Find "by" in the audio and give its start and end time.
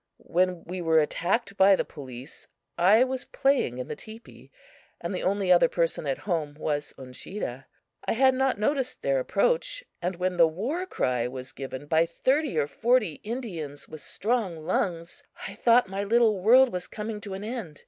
1.57-1.75, 11.85-12.07